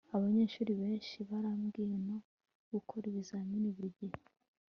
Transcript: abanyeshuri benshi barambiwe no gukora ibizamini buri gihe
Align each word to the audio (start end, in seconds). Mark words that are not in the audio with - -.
abanyeshuri 0.15 0.71
benshi 0.81 1.17
barambiwe 1.29 1.95
no 2.07 2.17
gukora 2.71 3.03
ibizamini 3.07 3.69
buri 3.75 3.91
gihe 3.99 4.17